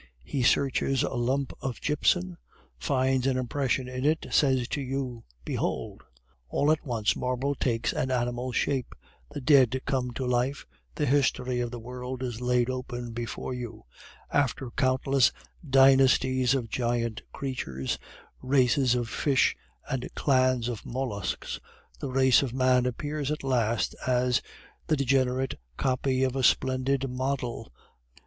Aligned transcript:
He 0.23 0.41
searches 0.41 1.03
a 1.03 1.13
lump 1.13 1.53
of 1.61 1.79
gypsum, 1.79 2.37
finds 2.79 3.27
an 3.27 3.37
impression 3.37 3.87
in 3.87 4.03
it, 4.03 4.25
says 4.31 4.67
to 4.69 4.81
you, 4.81 5.25
"Behold!" 5.45 6.01
All 6.49 6.71
at 6.71 6.83
once 6.83 7.15
marble 7.15 7.53
takes 7.53 7.93
an 7.93 8.09
animal 8.09 8.51
shape, 8.51 8.95
the 9.29 9.39
dead 9.39 9.79
come 9.85 10.09
to 10.15 10.25
life, 10.25 10.65
the 10.95 11.05
history 11.05 11.59
of 11.59 11.69
the 11.69 11.77
world 11.79 12.23
is 12.23 12.41
laid 12.41 12.67
open 12.67 13.11
before 13.11 13.53
you. 13.53 13.85
After 14.33 14.71
countless 14.71 15.31
dynasties 15.69 16.55
of 16.55 16.67
giant 16.71 17.21
creatures, 17.31 17.99
races 18.41 18.95
of 18.95 19.07
fish 19.07 19.55
and 19.87 20.09
clans 20.15 20.67
of 20.67 20.83
mollusks, 20.83 21.59
the 21.99 22.09
race 22.09 22.41
of 22.41 22.55
man 22.55 22.87
appears 22.87 23.29
at 23.29 23.43
last 23.43 23.93
as 24.07 24.41
the 24.87 24.97
degenerate 24.97 25.59
copy 25.77 26.23
of 26.23 26.35
a 26.35 26.41
splendid 26.41 27.07
model, 27.07 27.35
which 27.37 27.39
the 27.39 27.39
Creator 27.39 27.49
has 27.51 27.69
perchance 27.69 27.69
destroyed. 27.69 28.19